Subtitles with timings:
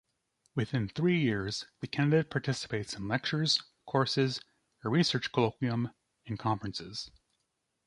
[0.55, 4.41] Within three years, the candidate participates in lectures, courses,
[4.83, 5.93] a research colloquium
[6.25, 7.11] and conferences.